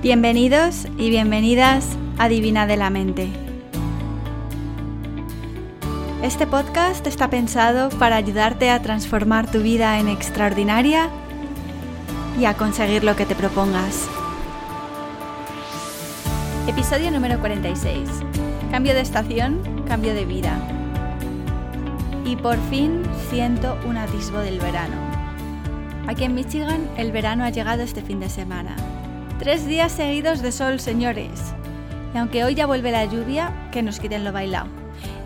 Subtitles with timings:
[0.00, 3.26] Bienvenidos y bienvenidas a Divina de la Mente.
[6.22, 11.08] Este podcast está pensado para ayudarte a transformar tu vida en extraordinaria
[12.38, 14.08] y a conseguir lo que te propongas.
[16.68, 18.08] Episodio número 46.
[18.70, 20.60] Cambio de estación, cambio de vida.
[22.24, 24.94] Y por fin siento un atisbo del verano.
[26.06, 28.76] Aquí en Michigan el verano ha llegado este fin de semana
[29.38, 31.54] Tres días seguidos de sol, señores.
[32.12, 34.68] Y aunque hoy ya vuelve la lluvia, que nos quiten lo bailado.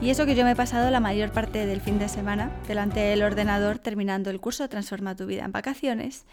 [0.03, 3.01] Y eso que yo me he pasado la mayor parte del fin de semana delante
[3.01, 6.27] del ordenador terminando el curso Transforma tu vida en vacaciones,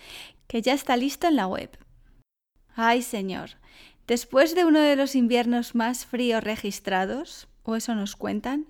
[0.48, 1.70] que ya está listo en la web.
[2.76, 3.52] Ay, señor,
[4.08, 8.66] después de uno de los inviernos más fríos registrados, o eso nos cuentan,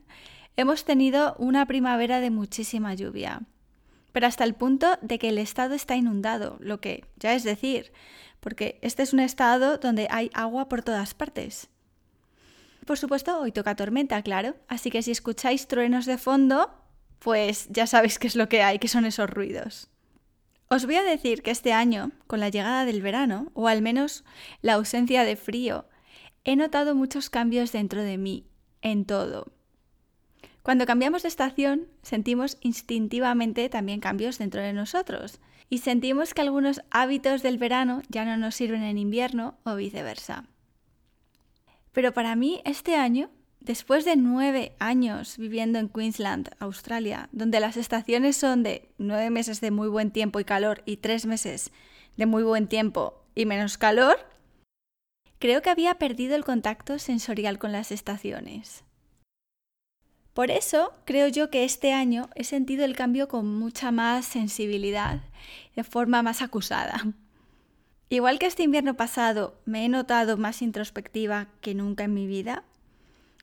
[0.56, 3.42] hemos tenido una primavera de muchísima lluvia.
[4.12, 7.92] Pero hasta el punto de que el estado está inundado, lo que ya es decir,
[8.40, 11.70] porque este es un estado donde hay agua por todas partes.
[12.86, 16.72] Por supuesto, hoy toca tormenta, claro, así que si escucháis truenos de fondo,
[17.20, 19.90] pues ya sabéis qué es lo que hay, que son esos ruidos.
[20.70, 24.24] Os voy a decir que este año, con la llegada del verano, o al menos
[24.62, 25.86] la ausencia de frío,
[26.44, 28.46] he notado muchos cambios dentro de mí,
[28.82, 29.52] en todo.
[30.62, 36.82] Cuando cambiamos de estación, sentimos instintivamente también cambios dentro de nosotros y sentimos que algunos
[36.90, 40.46] hábitos del verano ya no nos sirven en invierno o viceversa.
[41.92, 43.30] Pero para mí este año,
[43.60, 49.62] después de nueve años viviendo en Queensland, Australia, donde las estaciones son de nueve meses
[49.62, 51.72] de muy buen tiempo y calor y tres meses
[52.18, 54.18] de muy buen tiempo y menos calor,
[55.40, 58.84] creo que había perdido el contacto sensorial con las estaciones.
[60.34, 65.22] Por eso creo yo que este año he sentido el cambio con mucha más sensibilidad,
[65.76, 67.06] de forma más acusada.
[68.10, 72.64] Igual que este invierno pasado me he notado más introspectiva que nunca en mi vida,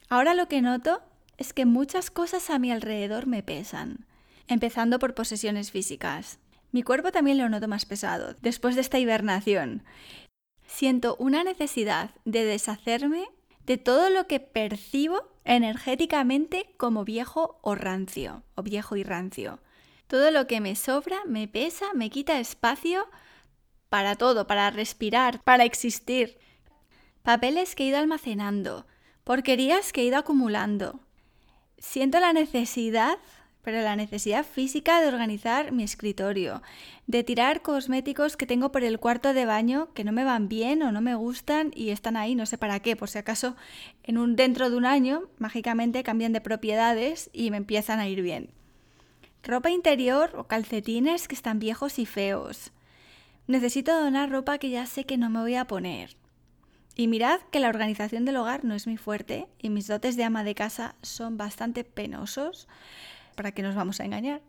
[0.09, 1.03] ahora lo que noto
[1.39, 4.07] es que muchas cosas a mi alrededor me pesan,
[4.49, 6.39] empezando por posesiones físicas.
[6.73, 9.85] Mi cuerpo también lo noto más pesado, después de esta hibernación.
[10.67, 13.29] Siento una necesidad de deshacerme
[13.67, 19.61] de todo lo que percibo energéticamente como viejo o rancio, o viejo y rancio.
[20.09, 23.07] Todo lo que me sobra, me pesa, me quita espacio
[23.89, 26.39] para todo, para respirar, para existir.
[27.23, 28.87] Papeles que he ido almacenando,
[29.25, 31.01] porquerías que he ido acumulando.
[31.79, 33.19] Siento la necesidad
[33.67, 36.63] pero la necesidad física de organizar mi escritorio,
[37.09, 40.85] de tirar cosméticos que tengo por el cuarto de baño que no me van bien
[40.85, 43.57] o no me gustan y están ahí no sé para qué, por si acaso
[44.05, 48.23] en un dentro de un año mágicamente cambian de propiedades y me empiezan a ir
[48.23, 48.51] bien.
[49.43, 52.71] Ropa interior o calcetines que están viejos y feos.
[53.49, 56.17] Necesito donar ropa que ya sé que no me voy a poner.
[56.95, 60.23] Y mirad que la organización del hogar no es mi fuerte y mis dotes de
[60.23, 62.69] ama de casa son bastante penosos,
[63.37, 64.43] ¿para qué nos vamos a engañar?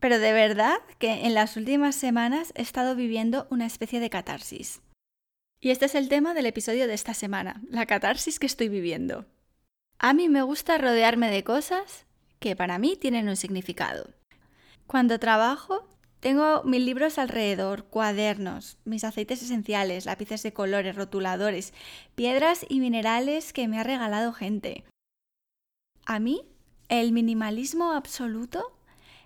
[0.00, 4.80] Pero de verdad que en las últimas semanas he estado viviendo una especie de catarsis.
[5.60, 9.26] Y este es el tema del episodio de esta semana, la catarsis que estoy viviendo.
[9.98, 12.06] A mí me gusta rodearme de cosas
[12.38, 14.08] que para mí tienen un significado.
[14.86, 15.86] Cuando trabajo,
[16.20, 21.74] tengo mil libros alrededor, cuadernos, mis aceites esenciales, lápices de colores, rotuladores,
[22.14, 24.84] piedras y minerales que me ha regalado gente.
[26.06, 26.42] A mí
[26.90, 28.76] el minimalismo absoluto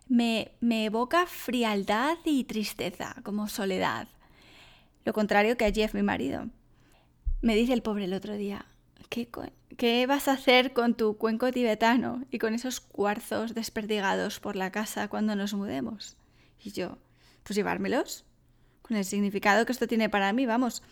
[0.06, 4.06] me, evoca frialdad y tristeza, como soledad.
[5.04, 6.48] Lo contrario que a Jeff, mi marido.
[7.40, 8.66] Me dice el pobre el otro día,
[9.08, 9.28] ¿qué,
[9.76, 14.70] ¿qué vas a hacer con tu cuenco tibetano y con esos cuarzos desperdigados por la
[14.70, 16.16] casa cuando nos mudemos?
[16.62, 16.98] Y yo,
[17.42, 18.24] pues llevármelos.
[18.82, 20.82] Con el significado que esto tiene para mí, vamos,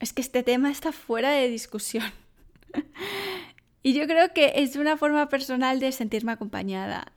[0.00, 2.12] es que este tema está fuera de discusión.
[3.82, 7.12] Y yo creo que es una forma personal de sentirme acompañada,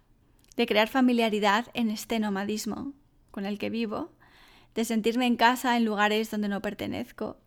[0.56, 2.94] de crear familiaridad en este nomadismo
[3.32, 4.12] con el que vivo,
[4.76, 7.38] de sentirme en casa en lugares donde no pertenezco.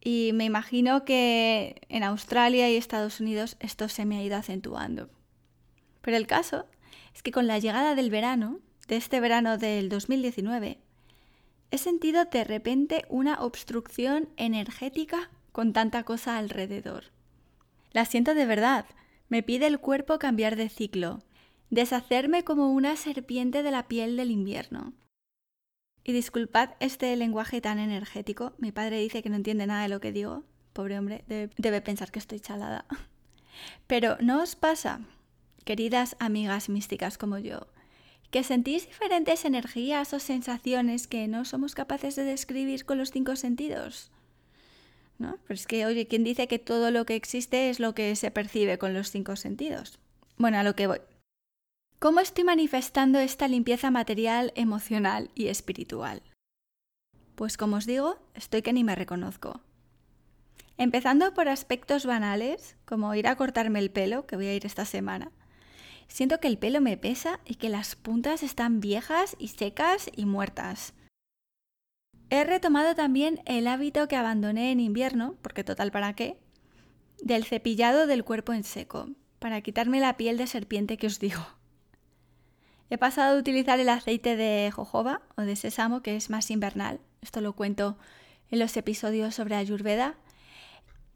[0.00, 5.10] Y me imagino que en Australia y Estados Unidos esto se me ha ido acentuando.
[6.00, 6.66] Pero el caso
[7.14, 10.78] es que con la llegada del verano, de este verano del 2019,
[11.70, 17.04] he sentido de repente una obstrucción energética con tanta cosa alrededor.
[17.92, 18.86] La siento de verdad.
[19.28, 21.22] Me pide el cuerpo cambiar de ciclo,
[21.70, 24.92] deshacerme como una serpiente de la piel del invierno.
[26.04, 28.54] Y disculpad este lenguaje tan energético.
[28.58, 30.44] Mi padre dice que no entiende nada de lo que digo.
[30.72, 32.86] Pobre hombre, debe, pensar que estoy chalada.
[33.86, 35.00] Pero ¿no os pasa,
[35.64, 37.66] queridas amigas místicas como yo,
[38.30, 43.36] que sentís diferentes energías o sensaciones que no somos capaces de describir con los cinco
[43.36, 44.10] sentidos?
[45.20, 48.30] Pero es que, oye, ¿quién dice que todo lo que existe es lo que se
[48.30, 49.98] percibe con los cinco sentidos?
[50.36, 51.00] Bueno, a lo que voy.
[51.98, 56.22] ¿Cómo estoy manifestando esta limpieza material, emocional y espiritual?
[57.34, 59.60] Pues como os digo, estoy que ni me reconozco.
[60.78, 64.86] Empezando por aspectos banales, como ir a cortarme el pelo, que voy a ir esta
[64.86, 65.30] semana.
[66.08, 70.24] Siento que el pelo me pesa y que las puntas están viejas y secas y
[70.24, 70.94] muertas.
[72.30, 76.38] He retomado también el hábito que abandoné en invierno, porque total para qué,
[77.20, 79.08] del cepillado del cuerpo en seco,
[79.40, 81.44] para quitarme la piel de serpiente que os digo.
[82.88, 87.00] He pasado a utilizar el aceite de jojoba o de sésamo, que es más invernal.
[87.20, 87.98] Esto lo cuento
[88.50, 90.14] en los episodios sobre Ayurveda.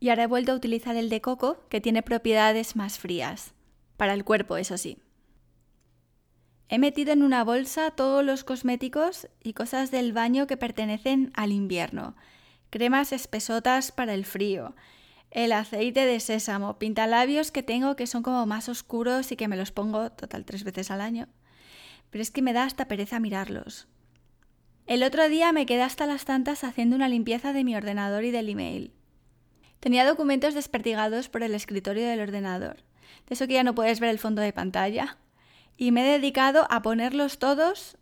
[0.00, 3.55] Y ahora he vuelto a utilizar el de coco, que tiene propiedades más frías.
[3.96, 4.99] Para el cuerpo, eso sí.
[6.69, 11.52] He metido en una bolsa todos los cosméticos y cosas del baño que pertenecen al
[11.52, 12.16] invierno.
[12.70, 14.75] Cremas espesotas para el frío.
[15.31, 19.56] El aceite de sésamo, pintalabios que tengo que son como más oscuros y que me
[19.56, 21.28] los pongo total tres veces al año
[22.14, 23.88] pero es que me da hasta pereza mirarlos.
[24.87, 28.31] El otro día me quedé hasta las tantas haciendo una limpieza de mi ordenador y
[28.31, 28.93] del email.
[29.81, 32.76] Tenía documentos desperdigados por el escritorio del ordenador,
[33.26, 35.19] de eso que ya no puedes ver el fondo de pantalla,
[35.76, 37.97] y me he dedicado a ponerlos todos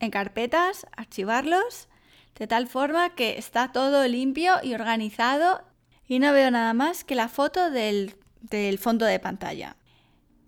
[0.00, 1.88] en carpetas, archivarlos,
[2.36, 5.62] de tal forma que está todo limpio y organizado
[6.06, 9.76] y no veo nada más que la foto del, del fondo de pantalla.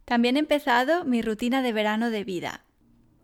[0.05, 2.67] También he empezado mi rutina de verano de vida,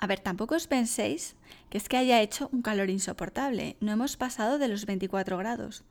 [0.03, 1.37] a ver, tampoco os penséis
[1.71, 3.77] que es que haya hecho un calor insoportable.
[3.79, 5.85] No hemos pasado de los 24 grados.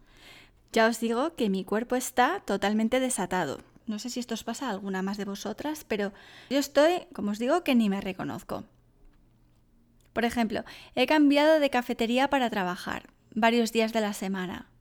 [0.73, 3.59] Ya os digo que mi cuerpo está totalmente desatado.
[3.91, 6.13] No sé si esto os pasa a alguna más de vosotras, pero
[6.49, 8.63] yo estoy, como os digo, que ni me reconozco.
[10.13, 10.63] Por ejemplo,
[10.95, 14.71] he cambiado de cafetería para trabajar varios días de la semana.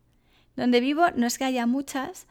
[0.54, 2.28] Donde vivo no es que haya muchas,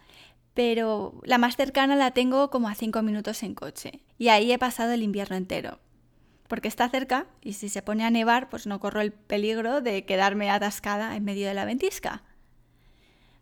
[0.53, 3.99] pero la más cercana la tengo como a 5 minutos en coche.
[4.17, 5.79] Y ahí he pasado el invierno entero
[6.47, 10.05] porque está cerca y si se pone a nevar, pues no corro el peligro de
[10.05, 12.23] quedarme atascada en medio de la ventisca.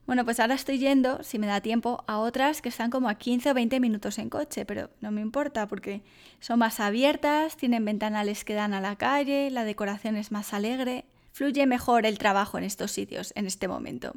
[0.08, 3.16] Bueno, pues ahora estoy yendo, si me da tiempo, a otras que están como a
[3.16, 6.02] 15 o 20 minutos en coche, pero no me importa porque
[6.40, 11.06] son más abiertas, tienen ventanales que dan a la calle, la decoración es más alegre,
[11.34, 14.16] fluye mejor el trabajo en estos sitios en este momento.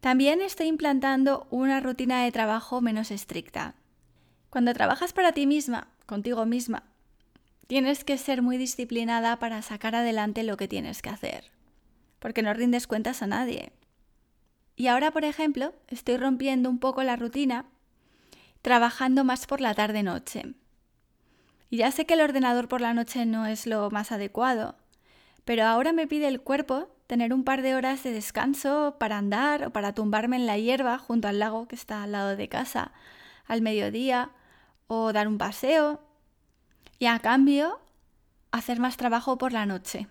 [0.00, 3.74] También estoy implantando una rutina de trabajo menos estricta.
[4.50, 6.84] Cuando trabajas para ti misma, contigo misma,
[7.66, 11.50] Tienes que ser muy disciplinada para sacar adelante lo que tienes que hacer,
[12.18, 13.72] porque no rindes cuentas a nadie.
[14.76, 17.66] Y ahora, por ejemplo, estoy rompiendo un poco la rutina,
[18.62, 20.54] trabajando más por la tarde-noche.
[21.70, 24.76] Y ya sé que el ordenador por la noche no es lo más adecuado,
[25.44, 29.66] pero ahora me pide el cuerpo tener un par de horas de descanso para andar
[29.66, 32.92] o para tumbarme en la hierba junto al lago que está al lado de casa
[33.46, 34.30] al mediodía
[34.86, 36.00] o dar un paseo
[36.98, 37.80] y a cambio
[38.52, 40.08] hacer más trabajo por la noche.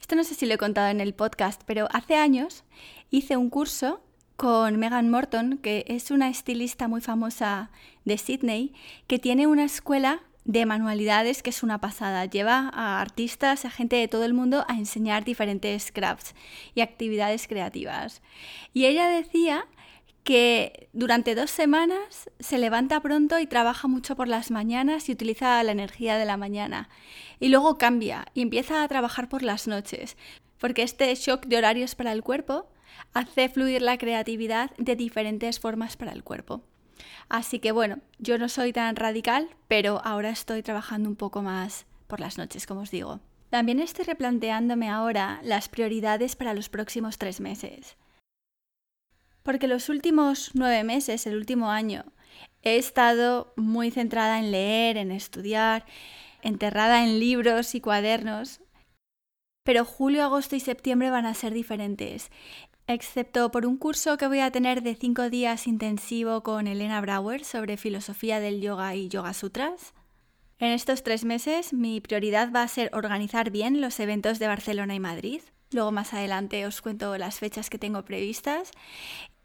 [0.00, 2.64] Esto no sé si lo he contado en el podcast, pero hace años
[3.10, 4.00] hice un curso
[4.36, 7.70] con Megan Morton, que es una estilista muy famosa
[8.04, 8.74] de Sydney,
[9.06, 12.24] que tiene una escuela de manualidades que es una pasada.
[12.26, 16.34] Lleva a artistas, a gente de todo el mundo a enseñar diferentes crafts
[16.74, 18.22] y actividades creativas.
[18.72, 19.66] Y ella decía
[20.22, 25.62] que durante dos semanas se levanta pronto y trabaja mucho por las mañanas y utiliza
[25.62, 26.88] la energía de la mañana.
[27.40, 30.16] Y luego cambia y empieza a trabajar por las noches,
[30.58, 32.68] porque este shock de horarios para el cuerpo
[33.12, 36.62] hace fluir la creatividad de diferentes formas para el cuerpo.
[37.28, 41.86] Así que bueno, yo no soy tan radical, pero ahora estoy trabajando un poco más
[42.06, 43.20] por las noches, como os digo.
[43.50, 47.96] También estoy replanteándome ahora las prioridades para los próximos tres meses.
[49.42, 52.04] Porque los últimos nueve meses, el último año,
[52.62, 55.86] he estado muy centrada en leer, en estudiar,
[56.42, 58.60] enterrada en libros y cuadernos.
[59.64, 62.30] Pero julio, agosto y septiembre van a ser diferentes,
[62.86, 67.44] excepto por un curso que voy a tener de cinco días intensivo con Elena Brauer
[67.44, 69.94] sobre filosofía del yoga y yoga sutras.
[70.58, 74.94] En estos tres meses mi prioridad va a ser organizar bien los eventos de Barcelona
[74.94, 75.40] y Madrid.
[75.72, 78.70] Luego más adelante os cuento las fechas que tengo previstas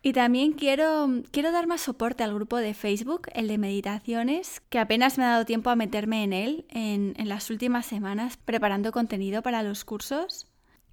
[0.04, 4.80] y también quiero, quiero dar más soporte al grupo de Facebook, el de meditaciones, que
[4.80, 8.92] apenas me ha dado tiempo a meterme en él en, en las últimas semanas preparando
[8.92, 10.51] contenido para los cursos.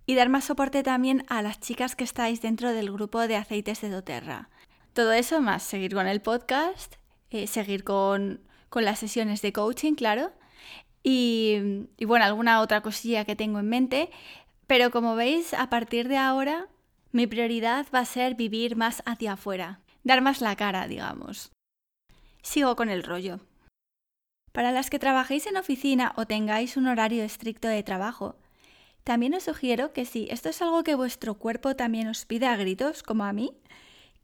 [0.09, 3.83] Y dar más soporte también a las chicas que estáis dentro del grupo de aceites
[3.83, 4.49] de doTERRA.
[4.95, 6.95] Todo eso más seguir con el podcast,
[7.29, 10.33] eh, seguir con, con, las sesiones de coaching, claro.
[11.03, 11.59] Y,
[11.99, 14.09] y bueno, alguna otra cosilla que tengo en mente.
[14.67, 16.69] Pero como veis, a partir de ahora
[17.13, 21.53] Mi prioridad va a ser vivir más hacia afuera, dar más la cara, digamos.
[22.41, 23.41] Sigo con el rollo.
[24.53, 28.37] Para las que trabajéis en oficina o tengáis un horario estricto de trabajo,
[29.05, 32.57] también os sugiero que si esto es algo que vuestro cuerpo también os pide a
[32.57, 33.53] gritos, como a mí,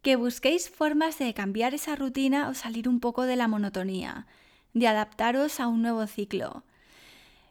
[0.03, 4.27] que busquéis formas de cambiar esa rutina o salir un poco de la monotonía,
[4.75, 6.65] de adaptaros a un nuevo ciclo.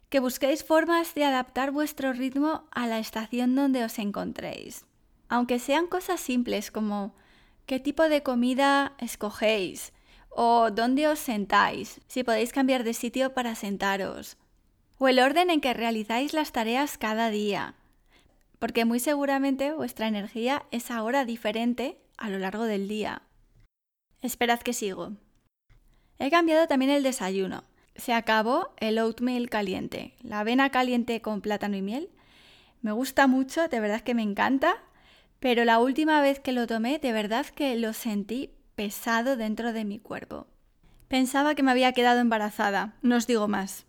[0.10, 4.86] Que busquéis formas de adaptar vuestro ritmo a la estación donde os encontréis.
[5.30, 7.16] Aunque sean cosas simples como
[7.66, 9.92] qué tipo de comida escogéis
[10.30, 14.38] o dónde os sentáis, si podéis cambiar de sitio para sentaros,
[15.04, 17.76] o el orden en que realizáis las tareas cada día,
[18.58, 23.22] porque muy seguramente vuestra energía es ahora diferente a lo largo del día.
[24.22, 25.12] Esperad que sigo.
[26.20, 27.66] He cambiado también el desayuno.
[27.98, 32.10] Se acabó el oatmeal caliente, la avena caliente con plátano y miel.
[32.82, 34.78] Me gusta mucho, de verdad que me encanta,
[35.42, 39.84] pero la última vez que lo tomé, de verdad que lo sentí pesado dentro de
[39.84, 40.48] mi cuerpo.
[41.10, 43.86] Pensaba que me había quedado embarazada, no os digo más.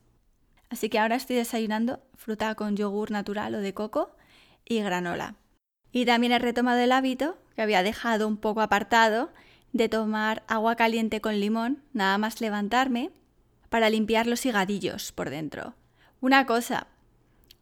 [0.75, 4.11] Así que ahora estoy desayunando fruta con yogur natural o de coco
[4.64, 5.37] y granola.
[5.93, 9.31] Y también he retomado el hábito, que había dejado un poco apartado,
[9.73, 13.12] de tomar agua caliente con limón, nada más levantarme,
[13.69, 15.75] para limpiar los higadillos por dentro.
[16.21, 16.88] Una cosa,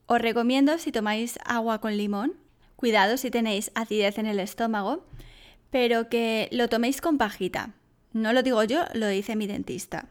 [0.07, 2.33] os recomiendo si tomáis agua con limón,
[2.77, 5.05] cuidado si tenéis acidez en el estómago,
[5.71, 7.75] pero que lo toméis con pajita.
[8.15, 10.09] No lo digo yo, lo dice mi dentista.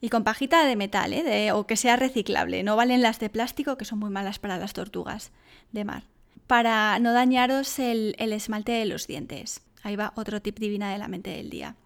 [0.00, 1.52] Y con pajita de metal, ¿eh?
[1.52, 2.62] o que sea reciclable.
[2.62, 5.30] No valen las de plástico, que son muy malas para las tortugas
[5.72, 6.04] de mar.
[6.46, 9.62] Para no dañaros el, el esmalte de los dientes.
[9.82, 11.76] Ahí va otro tip divina de la mente del día.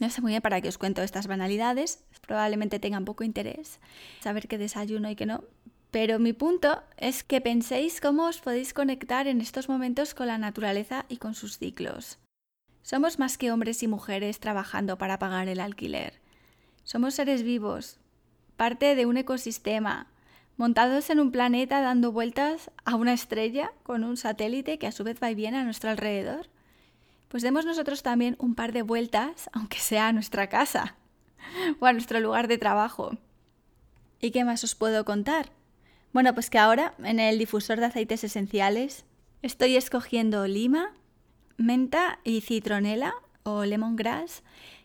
[0.00, 2.04] No sé muy bien para qué os cuento estas banalidades.
[2.20, 3.78] Probablemente tengan poco interés
[4.20, 5.44] saber qué desayuno y qué no.
[5.90, 10.38] Pero mi punto es que penséis cómo os podéis conectar en estos momentos con la
[10.38, 12.18] naturaleza y con sus ciclos.
[12.82, 16.23] Somos más que hombres y mujeres trabajando para pagar el alquiler.
[16.84, 17.98] Somos seres vivos,
[18.58, 20.06] parte de un ecosistema,
[20.58, 25.02] montados en un planeta dando vueltas a una estrella con un satélite que a su
[25.02, 26.50] vez va y viene a nuestro alrededor.
[27.28, 30.94] Pues demos nosotros también un par de vueltas, aunque sea a nuestra casa
[31.80, 33.16] o a nuestro lugar de trabajo.
[34.20, 35.52] ¿Y qué más os puedo contar?
[36.12, 39.06] Bueno, pues que ahora en el difusor de aceites esenciales
[39.40, 40.92] estoy escogiendo lima,
[41.56, 44.42] menta y citronela o lemongrass,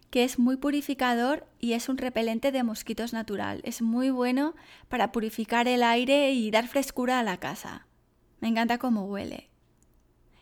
[0.09, 3.61] que es muy purificador y es un repelente de mosquitos natural.
[3.63, 4.55] Es muy bueno
[4.87, 7.85] para purificar el aire y dar frescura a la casa.
[8.39, 9.49] Me encanta cómo huele.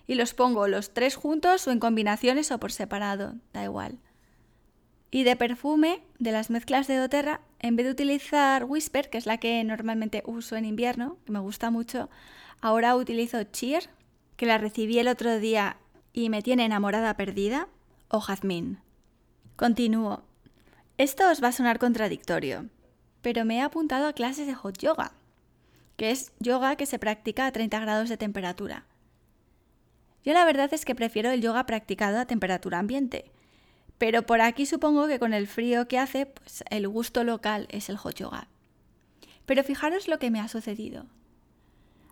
[0.08, 4.00] Y los pongo los tres juntos o en combinaciones o por separado, da igual.
[5.12, 9.26] Y de perfume, de las mezclas de doTERRA, en vez de utilizar Whisper, que es
[9.26, 12.10] la que normalmente uso en invierno, que me gusta mucho,
[12.62, 13.90] ahora utilizo Cheer,
[14.38, 15.78] que la recibí el otro día
[16.14, 17.68] y me tiene enamorada perdida,
[18.10, 18.80] o jazmín.
[19.58, 20.22] Continúo.
[21.00, 22.70] Esto os va a sonar contradictorio,
[23.24, 25.14] pero me he apuntado a clases de hot yoga,
[25.96, 28.86] que es yoga que se practica a 30 grados de temperatura.
[30.24, 33.32] Yo la verdad es que prefiero el yoga practicado a temperatura ambiente,
[33.98, 37.90] pero por aquí supongo que con el frío que hace, pues el gusto local es
[37.90, 38.50] el hot yoga.
[39.48, 41.08] Pero fijaros lo que me ha sucedido.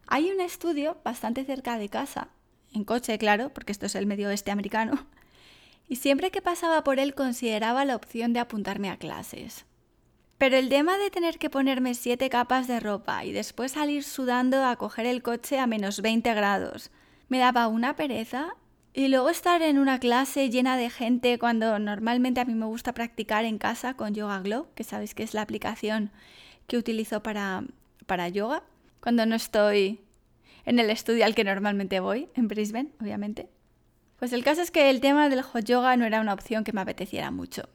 [0.08, 2.30] Hay un estudio bastante cerca de casa
[2.74, 5.06] en coche, claro, porque esto es el medio oeste americano,
[5.88, 9.66] y siempre que pasaba por él consideraba la opción de apuntarme a clases.
[10.38, 14.66] Pero el tema de tener que ponerme siete capas de ropa y después salir sudando
[14.66, 16.92] a coger el coche a menos 20 grados
[17.28, 18.56] me daba una pereza
[18.94, 22.94] y luego estar en una clase llena de gente cuando normalmente a mí me gusta
[22.94, 26.12] practicar en casa con Yoga Glow, que sabéis que es la aplicación
[26.68, 27.64] que utilizo para,
[28.06, 28.64] para yoga,
[29.02, 30.00] cuando no estoy
[30.66, 33.50] en el estudio al que normalmente voy, en Brisbane, obviamente.
[34.18, 36.74] Pues el caso es que el tema del hot yoga no era una opción que
[36.74, 37.70] me apeteciera mucho.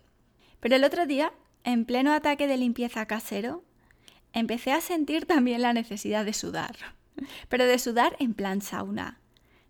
[0.60, 1.32] Pero el otro día,
[1.64, 3.62] en pleno ataque de limpieza casero,
[4.32, 6.76] empecé a sentir también la necesidad de sudar.
[7.48, 9.20] Pero de sudar en plan sauna.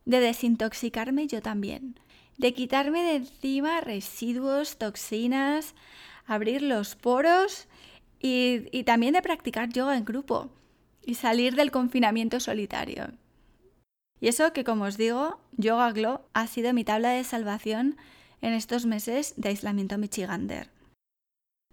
[0.05, 1.99] De desintoxicarme yo también.
[2.39, 5.75] De quitarme de encima residuos, toxinas,
[6.27, 7.69] abrir los poros
[8.21, 10.51] y, y también de practicar yoga en grupo
[11.05, 13.09] y salir del confinamiento solitario.
[14.21, 17.97] Y eso que, como os digo, Yoga Glow ha sido mi tabla de salvación
[18.43, 20.71] en estos meses de aislamiento michigander.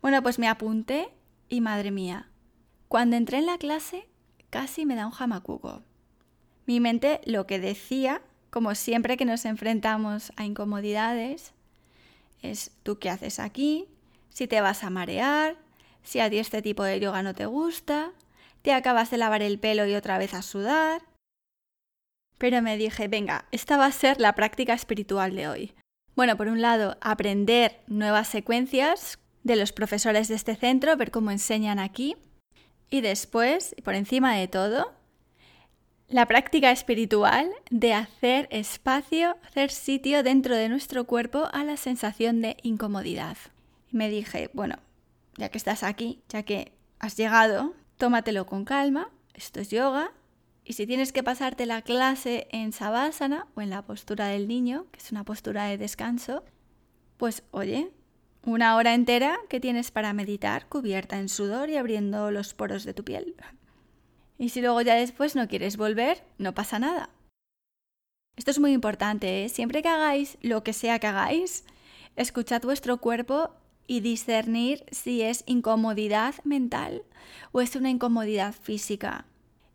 [0.01, 1.09] Bueno, pues me apunté
[1.49, 2.29] y madre mía,
[2.87, 4.07] cuando entré en la clase
[4.49, 5.81] casi me da un jamacuco.
[6.65, 11.53] Mi mente lo que decía, como siempre que nos enfrentamos a incomodidades,
[12.41, 13.87] es tú qué haces aquí,
[14.29, 15.57] si te vas a marear,
[16.03, 18.11] si a ti este tipo de yoga no te gusta,
[18.61, 21.01] te acabas de lavar el pelo y otra vez a sudar.
[22.37, 25.73] Pero me dije, venga, esta va a ser la práctica espiritual de hoy.
[26.15, 31.31] Bueno, por un lado, aprender nuevas secuencias de los profesores de este centro, ver cómo
[31.31, 32.15] enseñan aquí.
[32.89, 34.93] Y después, por encima de todo,
[36.09, 42.41] la práctica espiritual de hacer espacio, hacer sitio dentro de nuestro cuerpo a la sensación
[42.41, 43.37] de incomodidad.
[43.91, 44.77] Y me dije, bueno,
[45.37, 50.11] ya que estás aquí, ya que has llegado, tómatelo con calma, esto es yoga,
[50.67, 54.85] y si tienes que pasarte la clase en Savasana o en la postura del niño,
[54.91, 56.43] que es una postura de descanso,
[57.15, 57.89] pues oye,
[58.43, 62.93] una hora entera que tienes para meditar cubierta en sudor y abriendo los poros de
[62.93, 63.35] tu piel.
[64.39, 67.09] Y si luego ya después no quieres volver, no pasa nada.
[68.35, 69.49] Esto es muy importante, ¿eh?
[69.49, 71.63] siempre que hagáis lo que sea que hagáis,
[72.15, 73.49] escuchad vuestro cuerpo
[73.87, 77.01] y discernir si es incomodidad mental
[77.51, 79.25] o es una incomodidad física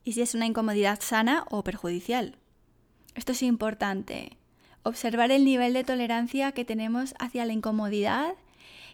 [0.04, 2.36] y si es una incomodidad sana o perjudicial.
[3.14, 4.36] Esto es importante.
[4.82, 8.34] Observar el nivel de tolerancia que tenemos hacia la incomodidad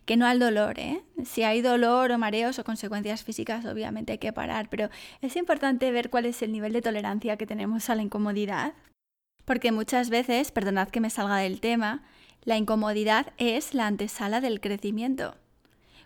[0.08, 0.78] que no al dolor.
[0.78, 1.02] ¿eh?
[1.24, 4.88] Si hay dolor o mareos o consecuencias físicas, obviamente hay que parar, pero
[5.20, 8.72] es importante ver cuál es el nivel de tolerancia que tenemos a la incomodidad,
[9.44, 12.04] porque muchas veces, perdonad que me salga del tema,
[12.42, 15.36] la incomodidad es la antesala del crecimiento.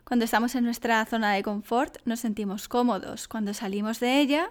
[0.05, 3.29] Cuando estamos en nuestra zona de confort nos sentimos cómodos.
[3.29, 4.51] Cuando salimos de ella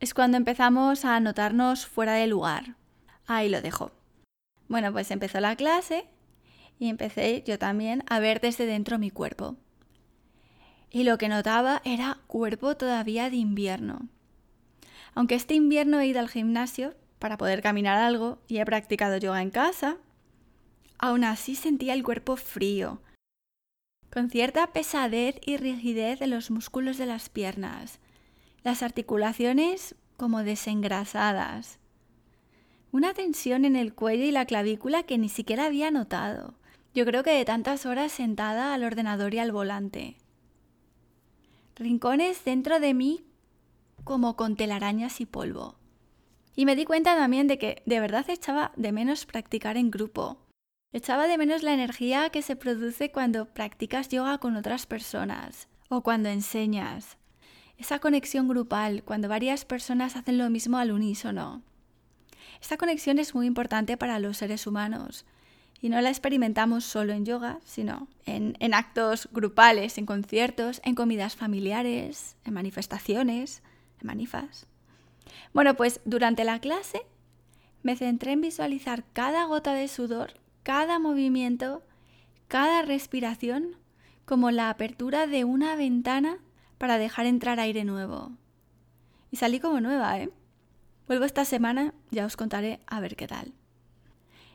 [0.00, 2.76] es cuando empezamos a notarnos fuera de lugar.
[3.26, 3.92] Ahí lo dejo.
[4.68, 6.06] Bueno, pues empezó la clase
[6.78, 9.56] y empecé yo también a ver desde dentro mi cuerpo.
[10.90, 14.08] Y lo que notaba era cuerpo todavía de invierno.
[15.14, 19.40] Aunque este invierno he ido al gimnasio para poder caminar algo y he practicado yoga
[19.40, 19.96] en casa,
[20.98, 23.00] aún así sentía el cuerpo frío,
[24.12, 27.98] con cierta pesadez y rigidez de los músculos de las piernas,
[28.66, 31.78] las articulaciones como desengrasadas,
[32.90, 36.54] una tensión en el cuello y la clavícula que ni siquiera había notado,
[36.92, 40.16] yo creo que de tantas horas sentada al ordenador y al volante.
[41.76, 43.24] Rincones dentro de mí
[44.02, 45.76] como con telarañas y polvo.
[46.56, 50.38] Y me di cuenta también de que de verdad echaba de menos practicar en grupo.
[50.92, 56.02] Echaba de menos la energía que se produce cuando practicas yoga con otras personas o
[56.02, 57.16] cuando enseñas.
[57.78, 61.62] Esa conexión grupal, cuando varias personas hacen lo mismo al unísono.
[62.60, 65.26] Esta conexión es muy importante para los seres humanos
[65.80, 70.94] y no la experimentamos solo en yoga, sino en, en, actos grupales, en conciertos, en
[70.94, 73.62] comidas familiares, en manifestaciones,
[74.00, 74.66] en manifas.
[75.52, 77.02] Bueno, pues durante la clase
[77.82, 81.82] me centré en visualizar cada gota de sudor, cada movimiento,
[82.48, 83.76] cada respiración
[84.24, 86.38] como la apertura de una ventana
[86.78, 88.32] para dejar entrar aire nuevo.
[89.30, 90.30] Y salí como nueva, ¿eh?
[91.06, 93.52] Vuelvo esta semana, ya os contaré a ver qué tal.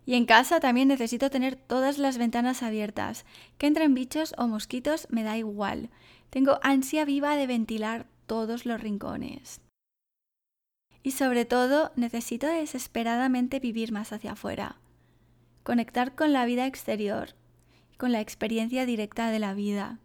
[0.06, 3.26] Y en casa también necesito tener todas las ventanas abiertas.
[3.58, 5.90] Que entren bichos o mosquitos me da igual.
[6.30, 9.62] Tengo ansia viva de ventilar todos los rincones.
[11.04, 14.78] Y sobre todo necesito desesperadamente vivir más hacia afuera.
[15.64, 17.36] Conectar con la vida exterior,
[17.98, 20.00] con la experiencia directa de la vida.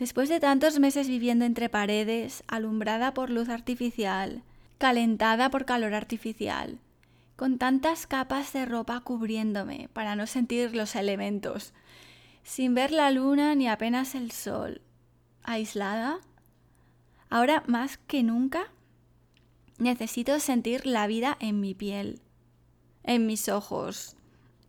[0.00, 4.42] Después de tantos meses viviendo entre paredes, alumbrada por luz artificial,
[4.78, 6.78] calentada por calor artificial,
[7.36, 11.74] con tantas capas de ropa cubriéndome para no sentir los elementos,
[12.44, 14.80] sin ver la luna ni apenas el sol,
[15.42, 16.20] aislada,
[17.28, 18.72] ahora más que nunca
[19.76, 22.22] necesito sentir la vida en mi piel,
[23.02, 24.16] en mis ojos,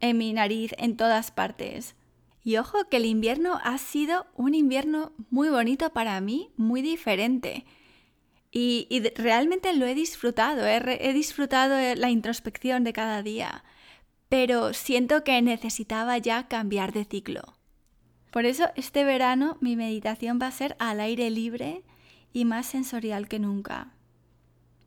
[0.01, 1.95] en mi nariz, en todas partes.
[2.43, 7.65] Y ojo que el invierno ha sido un invierno muy bonito para mí, muy diferente.
[8.51, 13.63] Y, realmente lo he disfrutado, he disfrutado la introspección de cada día,
[14.27, 17.55] pero siento que necesitaba ya cambiar de ciclo.
[18.31, 21.83] Por eso este verano mi meditación va a ser al aire libre
[22.33, 23.93] y más sensorial que nunca.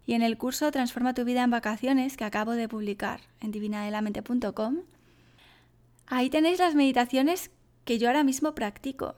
[0.07, 4.79] Y en el curso Transforma tu vida en vacaciones que acabo de publicar en divinadelamente.com,
[6.07, 7.51] ahí tenéis las meditaciones
[7.85, 9.17] que yo ahora mismo practico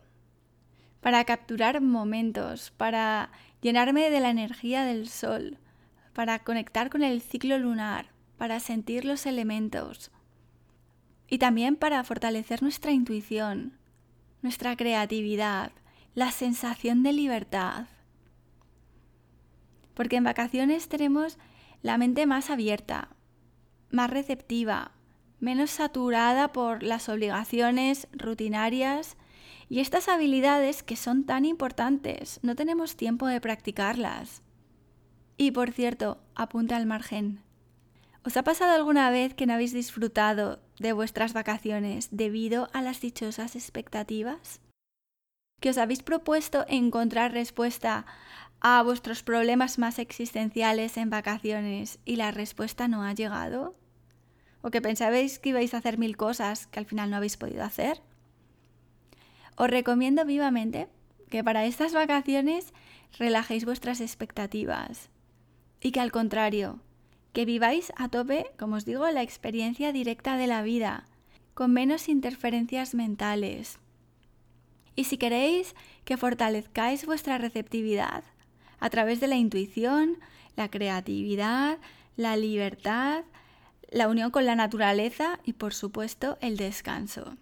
[1.00, 5.58] para capturar momentos, para llenarme de la energía del sol,
[6.12, 10.10] para conectar con el ciclo lunar, para sentir los elementos
[11.28, 13.78] y también para fortalecer nuestra intuición,
[14.42, 15.72] nuestra creatividad,
[16.14, 17.86] la sensación de libertad.
[19.94, 21.38] Porque en vacaciones tenemos
[21.82, 23.10] la mente más abierta,
[23.90, 24.92] más receptiva,
[25.40, 29.16] menos saturada por las obligaciones rutinarias
[29.68, 34.42] y estas habilidades que son tan importantes, no tenemos tiempo de practicarlas.
[35.36, 37.42] Y por cierto, apunta al margen.
[38.24, 43.00] ¿Os ha pasado alguna vez que no habéis disfrutado de vuestras vacaciones debido a las
[43.00, 44.60] dichosas expectativas?
[45.60, 48.06] ¿Que os habéis propuesto encontrar respuesta
[48.60, 53.76] a vuestros problemas más existenciales en vacaciones y la respuesta no ha llegado?
[54.66, 57.62] ¿O que pensabais que ibais a hacer mil cosas que al final no habéis podido
[57.62, 58.02] hacer?
[59.54, 60.88] Os recomiendo vivamente
[61.30, 62.74] que para estas vacaciones
[63.16, 65.08] relajéis vuestras expectativas
[65.80, 66.80] y que al contrario,
[67.32, 71.06] que viváis a tope, como os digo, la experiencia directa de la vida,
[71.54, 73.78] con menos interferencias mentales.
[74.96, 78.24] Y si queréis que fortalezcáis vuestra receptividad
[78.80, 80.18] a través de la intuición,
[80.56, 81.78] la creatividad,
[82.16, 83.22] la libertad,
[83.90, 87.36] la unión con la naturaleza y por supuesto el descanso.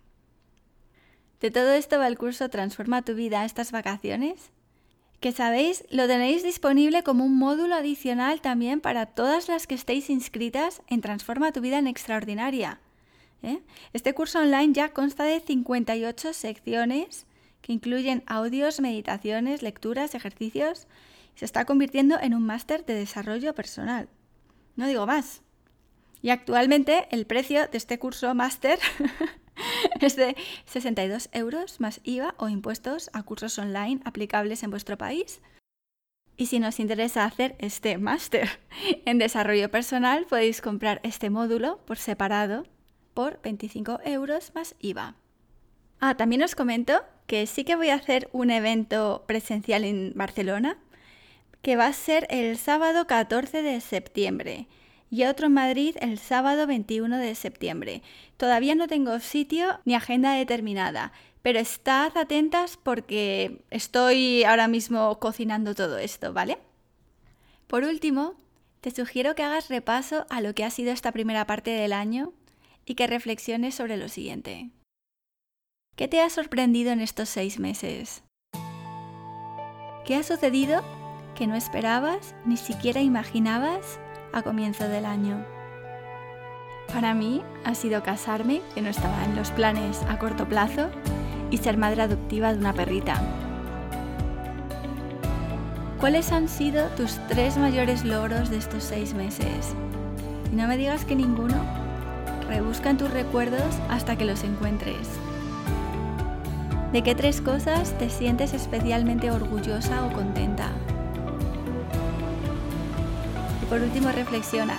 [1.40, 4.52] De todo esto va el curso Transforma tu vida estas vacaciones
[5.24, 10.10] que sabéis, lo tenéis disponible como un módulo adicional también para todas las que estéis
[10.10, 12.78] inscritas en Transforma tu vida en Extraordinaria.
[13.42, 13.62] ¿eh?
[13.94, 17.24] Este curso online ya consta de 58 secciones
[17.62, 20.86] que incluyen audios, meditaciones, lecturas, ejercicios.
[21.34, 24.10] Y se está convirtiendo en un máster de desarrollo personal.
[24.76, 25.40] No digo más.
[26.24, 28.78] Y actualmente el precio de este curso máster
[30.00, 30.34] es de
[30.64, 35.42] 62 euros más IVA o impuestos a cursos online aplicables en vuestro país.
[36.38, 38.48] Y si nos interesa hacer este máster
[39.04, 42.64] en desarrollo personal, podéis comprar este módulo por separado
[43.12, 45.16] por 25 euros más IVA.
[46.00, 50.78] Ah, también os comento que sí que voy a hacer un evento presencial en Barcelona,
[51.60, 54.68] que va a ser el sábado 14 de septiembre
[55.14, 58.02] y otro en Madrid el sábado 21 de septiembre.
[58.36, 65.76] Todavía no tengo sitio ni agenda determinada, pero estad atentas porque estoy ahora mismo cocinando
[65.76, 66.58] todo esto, ¿vale?
[67.68, 68.34] Por último,
[68.80, 72.32] te sugiero que hagas repaso a lo que ha sido esta primera parte del año
[72.84, 74.70] y que reflexiones sobre lo siguiente.
[75.94, 78.24] ¿Qué te ha sorprendido en estos seis meses?
[80.04, 80.82] ¿Qué ha sucedido
[81.36, 84.00] que no esperabas ni siquiera imaginabas
[84.34, 85.44] a comienzo del año.
[86.92, 90.90] Para mí ha sido casarme, que no estaba en los planes a corto plazo,
[91.50, 93.20] y ser madre adoptiva de una perrita.
[96.00, 99.74] ¿Cuáles han sido tus tres mayores logros de estos seis meses?
[100.52, 101.56] Y no me digas que ninguno.
[102.48, 105.08] Rebusca en tus recuerdos hasta que los encuentres.
[106.92, 110.70] ¿De qué tres cosas te sientes especialmente orgullosa o contenta?
[113.66, 114.78] Por último reflexiona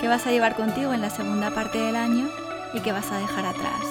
[0.00, 2.28] qué vas a llevar contigo en la segunda parte del año
[2.74, 3.82] y qué vas a dejar atrás.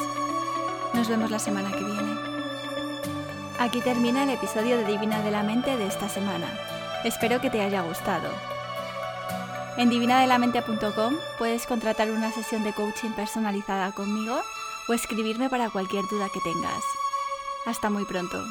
[0.94, 2.16] Nos vemos la semana que viene.
[3.60, 6.48] Aquí termina el episodio de Divina de la Mente de esta semana.
[7.04, 8.30] Espero que te haya gustado.
[9.78, 14.42] En divinadelamente.com puedes contratar una sesión de coaching personalizada conmigo
[14.88, 16.84] o escribirme para cualquier duda que tengas.
[17.66, 18.44] Hasta muy pronto.